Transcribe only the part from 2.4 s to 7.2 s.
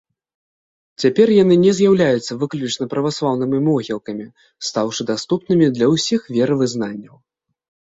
выключна праваслаўнымі могілкамі, стаўшы даступнымі для ўсіх веравызнанняў.